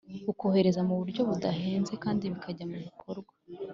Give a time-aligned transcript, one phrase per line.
[0.31, 3.31] ukorohereza mu buryo budahenze kandi bikajya mu bikorwa